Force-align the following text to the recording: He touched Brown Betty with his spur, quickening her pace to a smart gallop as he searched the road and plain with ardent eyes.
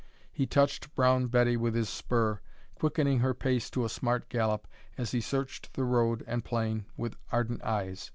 He 0.31 0.47
touched 0.47 0.95
Brown 0.95 1.27
Betty 1.27 1.55
with 1.55 1.75
his 1.75 1.87
spur, 1.87 2.39
quickening 2.73 3.19
her 3.19 3.35
pace 3.35 3.69
to 3.69 3.85
a 3.85 3.89
smart 3.89 4.29
gallop 4.29 4.67
as 4.97 5.11
he 5.11 5.21
searched 5.21 5.73
the 5.75 5.83
road 5.85 6.23
and 6.25 6.43
plain 6.43 6.85
with 6.97 7.15
ardent 7.31 7.61
eyes. 7.63 8.09